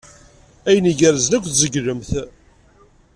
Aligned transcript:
Ayen 0.67 0.89
igerrzen 0.91 1.33
akk 1.37 1.45
tzeglemt-t. 1.47 2.13